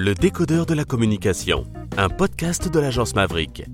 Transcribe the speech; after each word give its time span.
Le 0.00 0.14
décodeur 0.14 0.64
de 0.64 0.74
la 0.74 0.84
communication, 0.84 1.66
un 1.96 2.08
podcast 2.08 2.72
de 2.72 2.78
l'agence 2.78 3.16
Maverick. 3.16 3.64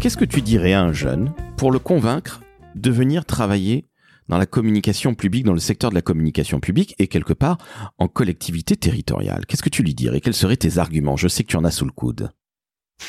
Qu'est-ce 0.00 0.16
que 0.16 0.24
tu 0.24 0.40
dirais 0.40 0.72
à 0.72 0.80
un 0.80 0.94
jeune 0.94 1.34
pour 1.58 1.70
le 1.70 1.80
convaincre 1.80 2.40
de 2.74 2.90
venir 2.90 3.26
travailler 3.26 3.84
dans 4.30 4.38
la 4.38 4.46
communication 4.46 5.14
publique, 5.14 5.44
dans 5.44 5.52
le 5.52 5.58
secteur 5.58 5.90
de 5.90 5.96
la 5.96 6.00
communication 6.00 6.60
publique 6.60 6.94
et 6.98 7.08
quelque 7.08 7.34
part 7.34 7.58
en 7.98 8.08
collectivité 8.08 8.74
territoriale? 8.74 9.44
Qu'est-ce 9.44 9.62
que 9.62 9.68
tu 9.68 9.82
lui 9.82 9.94
dirais? 9.94 10.22
Quels 10.22 10.32
seraient 10.32 10.56
tes 10.56 10.78
arguments? 10.78 11.18
Je 11.18 11.28
sais 11.28 11.42
que 11.42 11.48
tu 11.48 11.56
en 11.58 11.64
as 11.64 11.72
sous 11.72 11.84
le 11.84 11.92
coude. 11.92 12.32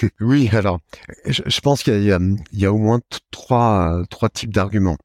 Oui, 0.19 0.49
alors, 0.51 0.81
je, 1.25 1.61
pense 1.61 1.83
qu'il 1.83 2.03
y, 2.03 2.59
y, 2.59 2.65
a 2.65 2.73
au 2.73 2.77
moins 2.77 2.99
trois, 3.31 4.03
trois 4.09 4.27
types 4.27 4.53
d'arguments. 4.53 4.97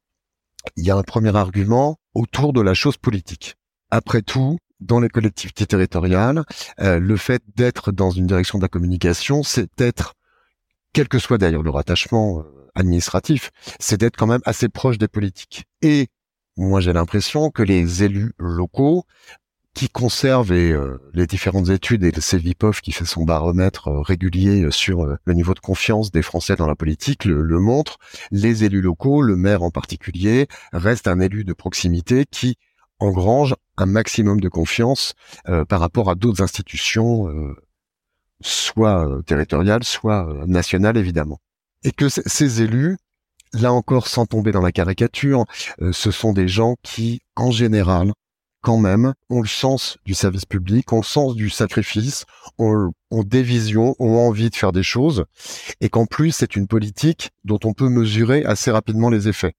Il 0.77 0.85
y 0.85 0.91
a 0.91 0.97
un 0.97 1.05
premier 1.05 1.37
argument 1.37 1.97
autour 2.13 2.53
de 2.53 2.61
la 2.61 2.75
chose 2.75 2.97
politique. 2.97 3.54
Après 3.93 4.22
tout, 4.22 4.59
dans 4.85 5.01
les 5.01 5.09
collectivités 5.09 5.67
territoriales, 5.67 6.45
euh, 6.81 6.99
le 6.99 7.17
fait 7.17 7.43
d'être 7.57 7.91
dans 7.91 8.11
une 8.11 8.27
direction 8.27 8.59
de 8.59 8.65
la 8.65 8.69
communication, 8.69 9.43
c'est 9.43 9.81
être, 9.81 10.15
quel 10.93 11.09
que 11.09 11.19
soit 11.19 11.39
d'ailleurs 11.39 11.63
le 11.63 11.71
rattachement 11.71 12.41
euh, 12.41 12.71
administratif, 12.75 13.51
c'est 13.81 13.99
d'être 13.99 14.17
quand 14.17 14.27
même 14.27 14.43
assez 14.45 14.69
proche 14.69 14.99
des 14.99 15.09
politiques. 15.09 15.65
Et 15.83 16.09
moi, 16.57 16.81
j'ai 16.81 16.93
l'impression 16.93 17.51
que 17.51 17.63
les 17.63 18.05
élus 18.05 18.33
locaux 18.39 19.05
qui 19.75 19.89
conservent 19.89 20.53
euh, 20.53 20.99
les 21.15 21.27
différentes 21.27 21.69
études 21.69 22.05
et 22.05 22.13
le 22.13 22.21
CVPOF 22.21 22.81
qui 22.81 22.93
fait 22.93 23.07
son 23.07 23.25
baromètre 23.25 23.89
régulier 23.89 24.69
sur 24.71 25.05
le 25.05 25.35
niveau 25.35 25.55
de 25.55 25.61
confiance 25.61 26.13
des 26.13 26.23
Français 26.23 26.55
dans 26.55 26.69
la 26.69 26.77
politique 26.77 27.25
le, 27.25 27.43
le 27.43 27.59
montre, 27.59 27.99
les 28.31 28.63
élus 28.63 28.82
locaux, 28.82 29.23
le 29.23 29.35
maire 29.35 29.65
en 29.65 29.71
particulier, 29.71 30.46
reste 30.73 31.09
un 31.09 31.19
élu 31.19 31.43
de 31.43 31.53
proximité 31.55 32.25
qui 32.31 32.57
engrange 33.01 33.55
un 33.77 33.87
maximum 33.87 34.41
de 34.41 34.48
confiance 34.48 35.15
euh, 35.48 35.65
par 35.65 35.81
rapport 35.81 36.11
à 36.11 36.15
d'autres 36.15 36.43
institutions, 36.43 37.29
euh, 37.29 37.55
soit 38.41 39.09
euh, 39.09 39.23
territoriales, 39.23 39.85
soit 39.85 40.27
nationales 40.47 40.97
évidemment. 40.97 41.41
Et 41.83 41.93
que 41.93 42.09
ces 42.09 42.63
élus, 42.63 42.97
là 43.53 43.73
encore 43.73 44.09
sans 44.09 44.27
tomber 44.27 44.53
dans 44.53 44.63
la 44.63 44.73
caricature, 44.73 45.45
ce 45.93 46.11
sont 46.11 46.33
des 46.33 46.48
gens 46.48 46.77
qui, 46.83 47.21
en 47.37 47.51
général, 47.51 48.13
quand 48.63 48.79
même, 48.79 49.13
ont 49.29 49.43
le 49.43 49.47
sens 49.47 49.98
du 50.07 50.15
service 50.15 50.47
public, 50.47 50.91
ont 50.95 51.01
le 51.01 51.03
sens 51.03 51.37
du 51.37 51.51
sacrifice, 51.51 52.25
ont, 52.59 52.93
ont 53.11 53.23
des 53.23 53.43
visions, 53.43 53.95
ont 53.98 54.17
envie 54.17 54.48
de 54.48 54.57
faire 54.57 54.73
des 54.73 54.83
choses, 54.83 55.27
et 55.83 55.91
qu'en 55.91 56.07
plus 56.07 56.33
c'est 56.33 56.57
une 56.57 56.67
politique 56.67 57.31
dont 57.45 57.61
on 57.65 57.75
peut 57.75 57.91
mesurer 57.91 58.43
assez 58.47 58.70
rapidement 58.70 59.11
les 59.11 59.29
effets. 59.29 59.55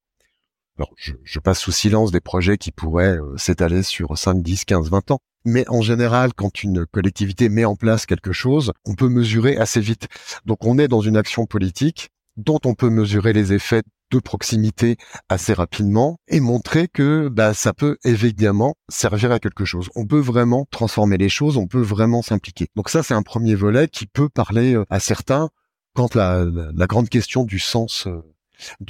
Alors, 0.78 0.94
je, 0.98 1.40
passe 1.40 1.60
sous 1.60 1.72
silence 1.72 2.12
des 2.12 2.20
projets 2.20 2.58
qui 2.58 2.72
pourraient 2.72 3.18
euh, 3.18 3.38
s'étaler 3.38 3.82
sur 3.82 4.18
5, 4.18 4.42
10, 4.42 4.66
15, 4.66 4.90
20 4.90 5.12
ans. 5.12 5.20
Mais 5.46 5.64
en 5.70 5.82
général, 5.82 6.34
quand 6.34 6.64
une 6.64 6.86
collectivité 6.86 7.50
met 7.50 7.66
en 7.66 7.76
place 7.76 8.06
quelque 8.06 8.34
chose, 8.34 8.74
on 8.86 8.96
peut 8.96 9.08
mesurer 9.08 9.58
assez 9.58 9.80
vite. 9.80 10.08
Donc 10.46 10.66
on 10.66 10.78
est 10.78 10.88
dans 10.88 11.02
une 11.02 11.16
action 11.16 11.46
politique 11.46 12.10
dont 12.36 12.60
on 12.66 12.74
peut 12.74 12.90
mesurer 12.90 13.32
les 13.32 13.54
effets 13.54 13.84
de 14.12 14.20
proximité 14.20 14.98
assez 15.30 15.54
rapidement 15.54 16.18
et 16.28 16.40
montrer 16.40 16.88
que 16.88 17.30
bah, 17.30 17.54
ça 17.54 17.74
peut 17.74 17.98
évidemment 18.04 18.76
servir 18.90 19.32
à 19.32 19.40
quelque 19.40 19.66
chose. 19.66 19.90
On 19.96 20.06
peut 20.06 20.20
vraiment 20.20 20.66
transformer 20.72 21.18
les 21.18 21.30
choses, 21.30 21.58
on 21.58 21.68
peut 21.68 21.82
vraiment 21.82 22.22
s'impliquer. 22.22 22.68
Donc 22.76 22.90
ça, 22.90 23.02
c'est 23.02 23.14
un 23.14 23.24
premier 23.24 23.56
volet 23.56 23.88
qui 23.88 24.08
peut 24.08 24.30
parler 24.30 24.74
euh, 24.76 24.86
à 24.90 25.00
certains 25.00 25.50
quand 25.94 26.16
la, 26.16 26.44
la 26.46 26.88
grande 26.88 27.08
question 27.08 27.46
du 27.46 27.60
sens 27.60 28.08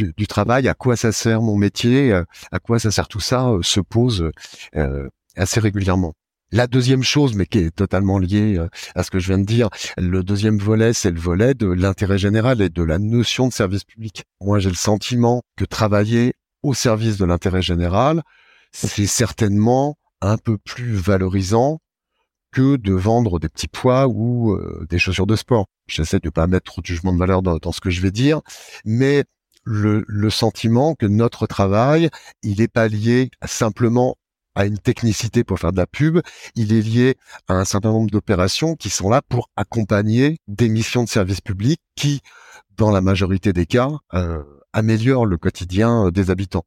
euh, 0.01 0.11
du, 0.17 0.27
travail, 0.27 0.67
à 0.67 0.73
quoi 0.73 0.95
ça 0.95 1.11
sert 1.11 1.41
mon 1.41 1.57
métier, 1.57 2.11
euh, 2.11 2.23
à 2.51 2.59
quoi 2.59 2.79
ça 2.79 2.91
sert 2.91 3.07
tout 3.07 3.19
ça, 3.19 3.49
euh, 3.49 3.61
se 3.61 3.79
pose 3.79 4.31
euh, 4.75 5.09
assez 5.35 5.59
régulièrement. 5.59 6.13
La 6.51 6.67
deuxième 6.67 7.03
chose, 7.03 7.35
mais 7.35 7.45
qui 7.47 7.57
est 7.59 7.75
totalement 7.75 8.19
liée 8.19 8.63
à 8.93 9.03
ce 9.03 9.09
que 9.09 9.19
je 9.19 9.27
viens 9.27 9.39
de 9.39 9.45
dire, 9.45 9.69
le 9.97 10.23
deuxième 10.23 10.59
volet, 10.59 10.93
c'est 10.93 11.11
le 11.11 11.19
volet 11.19 11.53
de 11.53 11.67
l'intérêt 11.67 12.19
général 12.19 12.61
et 12.61 12.69
de 12.69 12.83
la 12.83 12.99
notion 12.99 13.47
de 13.47 13.53
service 13.53 13.83
public. 13.83 14.23
Moi, 14.39 14.59
j'ai 14.59 14.69
le 14.69 14.75
sentiment 14.75 15.41
que 15.57 15.65
travailler 15.65 16.35
au 16.61 16.73
service 16.73 17.17
de 17.17 17.25
l'intérêt 17.25 17.63
général, 17.63 18.21
c'est 18.71 19.07
certainement 19.07 19.97
un 20.21 20.37
peu 20.37 20.57
plus 20.57 20.93
valorisant 20.93 21.79
que 22.51 22.77
de 22.77 22.93
vendre 22.93 23.39
des 23.39 23.49
petits 23.49 23.67
pois 23.67 24.07
ou 24.07 24.57
des 24.87 24.99
chaussures 24.99 25.27
de 25.27 25.35
sport. 25.35 25.65
J'essaie 25.87 26.19
de 26.19 26.29
pas 26.29 26.47
mettre 26.47 26.71
trop 26.71 26.81
de 26.81 26.85
jugement 26.85 27.11
de 27.11 27.19
valeur 27.19 27.41
dans, 27.41 27.57
dans, 27.57 27.71
ce 27.71 27.81
que 27.81 27.89
je 27.89 28.01
vais 28.01 28.11
dire, 28.11 28.41
mais 28.85 29.25
le, 29.65 30.29
sentiment 30.29 30.95
que 30.95 31.05
notre 31.05 31.47
travail, 31.47 32.09
il 32.43 32.61
est 32.61 32.67
pas 32.67 32.87
lié 32.87 33.29
simplement 33.45 34.15
à 34.55 34.65
une 34.65 34.77
technicité 34.77 35.43
pour 35.43 35.59
faire 35.59 35.73
de 35.73 35.77
la 35.77 35.87
pub, 35.87 36.21
il 36.55 36.71
est 36.71 36.81
lié 36.81 37.17
à 37.49 37.55
un 37.55 37.65
certain 37.65 37.91
nombre 37.91 38.09
d'opérations 38.09 38.75
qui 38.75 38.89
sont 38.89 39.09
là 39.09 39.21
pour 39.21 39.49
accompagner 39.57 40.37
des 40.47 40.69
missions 40.69 41.03
de 41.03 41.09
service 41.09 41.41
public 41.41 41.81
qui, 41.95 42.21
dans 42.77 42.91
la 42.91 43.01
majorité 43.01 43.51
des 43.51 43.65
cas, 43.65 43.89
euh, 44.13 44.43
améliorent 44.71 45.25
le 45.25 45.37
quotidien 45.37 46.05
euh, 46.05 46.11
des 46.11 46.31
habitants. 46.31 46.65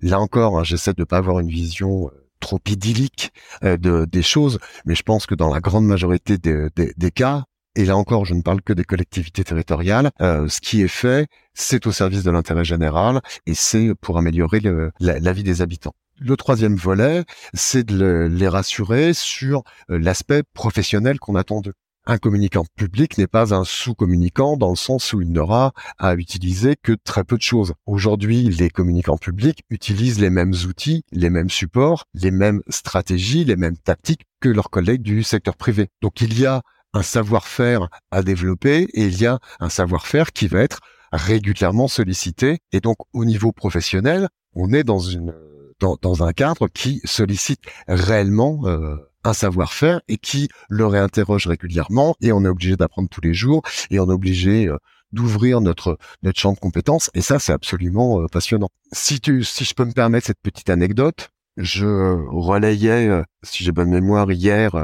Là 0.00 0.20
encore, 0.20 0.58
hein, 0.58 0.64
j'essaie 0.64 0.94
de 0.94 1.02
pas 1.02 1.16
avoir 1.16 1.40
une 1.40 1.48
vision 1.48 2.06
euh, 2.06 2.28
trop 2.38 2.60
idyllique 2.68 3.32
de, 3.62 4.04
des 4.04 4.22
choses, 4.22 4.58
mais 4.84 4.94
je 4.94 5.02
pense 5.02 5.24
que 5.24 5.34
dans 5.34 5.52
la 5.52 5.60
grande 5.60 5.86
majorité 5.86 6.36
des 6.36 7.10
cas, 7.10 7.44
et 7.76 7.84
là 7.84 7.96
encore, 7.96 8.24
je 8.24 8.34
ne 8.34 8.42
parle 8.42 8.62
que 8.62 8.72
des 8.72 8.84
collectivités 8.84 9.44
territoriales. 9.44 10.10
Euh, 10.20 10.48
ce 10.48 10.60
qui 10.60 10.82
est 10.82 10.88
fait, 10.88 11.28
c'est 11.54 11.86
au 11.86 11.92
service 11.92 12.22
de 12.22 12.30
l'intérêt 12.30 12.64
général 12.64 13.20
et 13.46 13.54
c'est 13.54 13.94
pour 14.00 14.18
améliorer 14.18 14.60
la, 15.00 15.32
vie 15.32 15.42
des 15.42 15.60
habitants. 15.60 15.94
Le 16.20 16.36
troisième 16.36 16.76
volet, 16.76 17.24
c'est 17.52 17.84
de 17.84 18.28
les 18.30 18.48
rassurer 18.48 19.12
sur 19.12 19.64
euh, 19.90 19.98
l'aspect 19.98 20.42
professionnel 20.54 21.18
qu'on 21.18 21.34
attend 21.34 21.60
d'eux. 21.60 21.74
Un 22.06 22.18
communicant 22.18 22.66
public 22.76 23.16
n'est 23.16 23.26
pas 23.26 23.54
un 23.54 23.64
sous-communicant 23.64 24.58
dans 24.58 24.68
le 24.68 24.76
sens 24.76 25.14
où 25.14 25.22
il 25.22 25.32
n'aura 25.32 25.72
à 25.98 26.14
utiliser 26.14 26.76
que 26.80 26.92
très 26.92 27.24
peu 27.24 27.38
de 27.38 27.42
choses. 27.42 27.72
Aujourd'hui, 27.86 28.50
les 28.50 28.68
communicants 28.68 29.16
publics 29.16 29.62
utilisent 29.70 30.20
les 30.20 30.28
mêmes 30.28 30.52
outils, 30.68 31.02
les 31.12 31.30
mêmes 31.30 31.48
supports, 31.48 32.04
les 32.12 32.30
mêmes 32.30 32.60
stratégies, 32.68 33.46
les 33.46 33.56
mêmes 33.56 33.78
tactiques 33.78 34.26
que 34.38 34.50
leurs 34.50 34.68
collègues 34.68 35.00
du 35.00 35.22
secteur 35.22 35.56
privé. 35.56 35.88
Donc 36.02 36.20
il 36.20 36.38
y 36.38 36.44
a 36.44 36.60
un 36.94 37.02
savoir-faire 37.02 37.88
à 38.10 38.22
développer 38.22 38.88
et 38.94 39.04
il 39.04 39.20
y 39.20 39.26
a 39.26 39.38
un 39.60 39.68
savoir-faire 39.68 40.32
qui 40.32 40.48
va 40.48 40.60
être 40.60 40.80
régulièrement 41.12 41.88
sollicité. 41.88 42.60
Et 42.72 42.80
donc, 42.80 42.96
au 43.12 43.24
niveau 43.24 43.52
professionnel, 43.52 44.28
on 44.54 44.72
est 44.72 44.84
dans 44.84 45.00
une 45.00 45.34
dans, 45.80 45.96
dans 46.00 46.22
un 46.22 46.32
cadre 46.32 46.68
qui 46.68 47.00
sollicite 47.04 47.60
réellement 47.88 48.60
euh, 48.64 48.96
un 49.24 49.32
savoir-faire 49.32 50.00
et 50.06 50.18
qui 50.18 50.48
le 50.68 50.86
réinterroge 50.86 51.48
régulièrement. 51.48 52.14
Et 52.20 52.32
on 52.32 52.44
est 52.44 52.48
obligé 52.48 52.76
d'apprendre 52.76 53.08
tous 53.08 53.20
les 53.20 53.34
jours 53.34 53.62
et 53.90 53.98
on 53.98 54.08
est 54.08 54.12
obligé 54.12 54.68
euh, 54.68 54.78
d'ouvrir 55.12 55.60
notre 55.60 55.98
notre 56.22 56.38
champ 56.38 56.52
de 56.52 56.58
compétences. 56.60 57.10
Et 57.14 57.20
ça, 57.22 57.40
c'est 57.40 57.52
absolument 57.52 58.20
euh, 58.20 58.26
passionnant. 58.28 58.68
Si 58.92 59.20
tu 59.20 59.42
si 59.42 59.64
je 59.64 59.74
peux 59.74 59.84
me 59.84 59.92
permettre 59.92 60.28
cette 60.28 60.40
petite 60.40 60.70
anecdote, 60.70 61.30
je 61.56 61.86
relayais, 62.30 63.22
si 63.44 63.62
j'ai 63.62 63.70
bonne 63.70 63.90
mémoire, 63.90 64.30
hier 64.32 64.74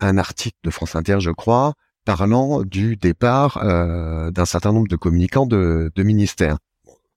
un 0.00 0.18
article 0.18 0.56
de 0.64 0.70
France 0.70 0.96
Inter, 0.96 1.20
je 1.20 1.30
crois, 1.30 1.74
parlant 2.06 2.62
du 2.62 2.96
départ 2.96 3.58
euh, 3.62 4.30
d'un 4.30 4.46
certain 4.46 4.72
nombre 4.72 4.88
de 4.88 4.96
communicants 4.96 5.44
de, 5.44 5.90
de 5.94 6.02
ministères. 6.02 6.56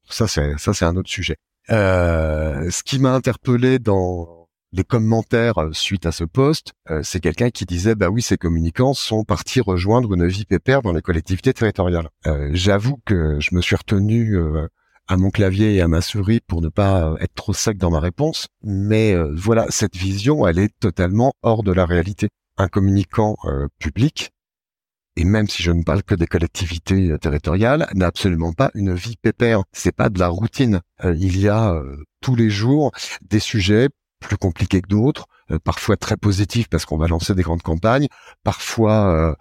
Ça, 0.10 0.28
c'est 0.28 0.58
ça, 0.58 0.74
c'est 0.74 0.86
un 0.86 0.98
autre 0.98 1.10
sujet. 1.10 1.38
Euh, 1.70 2.70
ce 2.72 2.84
qui 2.84 3.00
m'a 3.00 3.14
interpellé 3.14 3.78
dans 3.78 4.48
les 4.72 4.84
commentaires 4.84 5.60
euh, 5.60 5.70
suite 5.72 6.08
à 6.08 6.12
ce 6.12 6.24
poste, 6.24 6.74
c'est 7.04 7.20
quelqu'un 7.20 7.52
qui 7.52 7.66
disait 7.66 7.96
bah 7.96 8.10
oui, 8.10 8.22
ces 8.22 8.38
communicants 8.38 8.96
sont 8.96 9.24
partis 9.24 9.62
rejoindre 9.62 10.14
une 10.14 10.28
vie 10.28 10.46
pépère 10.46 10.82
dans 10.82 10.92
les 10.92 11.02
collectivités 11.02 11.54
territoriales. 11.54 12.10
J'avoue 12.52 13.00
que 13.06 13.40
je 13.40 13.54
me 13.54 13.62
suis 13.62 13.76
retenu 13.76 14.36
à 15.08 15.18
mon 15.18 15.30
clavier 15.30 15.76
et 15.76 15.82
à 15.82 15.88
ma 15.88 16.02
souris 16.02 16.40
pour 16.48 16.62
ne 16.62 16.70
pas 16.70 17.16
être 17.20 17.36
trop 17.36 17.54
sec 17.54 17.78
dans 17.78 17.92
ma 17.92 18.00
réponse, 18.00 18.48
mais 18.64 19.16
voilà, 19.36 19.68
cette 19.70 19.96
vision, 19.96 20.48
elle 20.48 20.58
est 20.58 20.74
totalement 20.80 21.34
hors 21.44 21.62
de 21.62 21.72
la 21.72 21.86
réalité 21.86 22.30
un 22.60 22.68
communicant 22.68 23.38
euh, 23.46 23.68
public, 23.80 24.32
et 25.16 25.24
même 25.24 25.48
si 25.48 25.64
je 25.64 25.72
ne 25.72 25.84
parle 25.84 26.04
que 26.04 26.14
des 26.14 26.28
collectivités 26.28 27.10
euh, 27.10 27.18
territoriales, 27.18 27.88
n'a 27.96 28.08
absolument 28.08 28.54
pas 28.54 28.70
une 28.76 28.94
vie 28.94 29.18
pépère. 29.18 29.64
C'est 29.72 29.96
pas 29.96 30.10
de 30.10 30.20
la 30.20 30.28
routine. 30.28 30.82
Euh, 31.04 31.16
il 31.18 31.40
y 31.40 31.48
a 31.48 31.82
tous 32.22 32.36
les 32.36 32.50
jours 32.50 32.92
des 33.22 33.40
sujets 33.40 33.90
plus 34.20 34.38
compliqués 34.38 34.82
que 34.82 34.90
d'autres, 34.90 35.28
parfois 35.64 35.96
très 35.96 36.18
positifs 36.18 36.68
parce 36.68 36.86
qu'on 36.86 36.98
va 36.98 37.08
lancer 37.08 37.34
des 37.34 37.42
grandes 37.42 37.62
campagnes, 37.62 38.08
parfois 38.44 39.38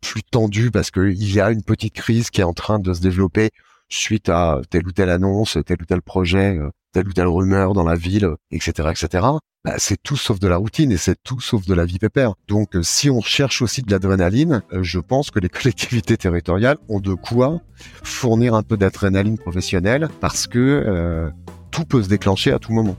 plus 0.00 0.24
tendus 0.24 0.72
parce 0.72 0.90
qu'il 0.90 1.32
y 1.32 1.40
a 1.40 1.52
une 1.52 1.62
petite 1.62 1.94
crise 1.94 2.30
qui 2.30 2.40
est 2.40 2.44
en 2.44 2.52
train 2.52 2.80
de 2.80 2.92
se 2.92 3.00
développer 3.00 3.50
suite 3.88 4.28
à 4.28 4.60
telle 4.70 4.88
ou 4.88 4.90
telle 4.90 5.10
annonce, 5.10 5.56
tel 5.64 5.80
ou 5.80 5.84
tel 5.84 6.02
projet 6.02 6.58
telle 6.92 7.08
ou 7.08 7.12
telle 7.12 7.26
rumeur 7.26 7.74
dans 7.74 7.84
la 7.84 7.94
ville, 7.94 8.28
etc., 8.50 8.90
etc. 8.90 9.26
Bah, 9.64 9.74
c'est 9.78 10.00
tout 10.00 10.16
sauf 10.16 10.38
de 10.38 10.46
la 10.46 10.56
routine 10.56 10.92
et 10.92 10.96
c'est 10.96 11.20
tout 11.22 11.40
sauf 11.40 11.66
de 11.66 11.74
la 11.74 11.84
vie 11.84 11.98
pépère. 11.98 12.34
Donc, 12.46 12.76
euh, 12.76 12.82
si 12.82 13.10
on 13.10 13.20
cherche 13.20 13.60
aussi 13.60 13.82
de 13.82 13.90
l'adrénaline, 13.90 14.62
euh, 14.72 14.82
je 14.82 15.00
pense 15.00 15.30
que 15.30 15.40
les 15.40 15.48
collectivités 15.48 16.16
territoriales 16.16 16.78
ont 16.88 17.00
de 17.00 17.14
quoi 17.14 17.60
fournir 18.04 18.54
un 18.54 18.62
peu 18.62 18.76
d'adrénaline 18.76 19.36
professionnelle 19.36 20.08
parce 20.20 20.46
que 20.46 20.58
euh, 20.58 21.30
tout 21.72 21.84
peut 21.84 22.02
se 22.02 22.08
déclencher 22.08 22.52
à 22.52 22.58
tout 22.60 22.72
moment. 22.72 22.96